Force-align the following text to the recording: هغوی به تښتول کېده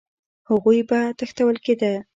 هغوی 0.49 0.79
به 0.89 0.99
تښتول 1.17 1.55
کېده 1.65 1.93